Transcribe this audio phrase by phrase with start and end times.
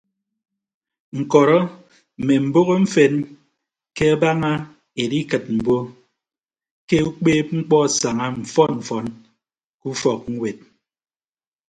[1.19, 1.57] Ñkọrọ
[2.19, 3.13] mme mboho mfen
[3.95, 4.51] ke abaña
[5.03, 5.77] edikịt mbo
[6.87, 9.05] ke ukpeepmkpọ asaña mfọn mfọn
[9.79, 10.59] ke ufọkñwet.